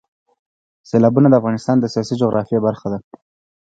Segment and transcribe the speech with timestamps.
[0.89, 2.99] سیلابونه د افغانستان د سیاسي جغرافیه برخه ده.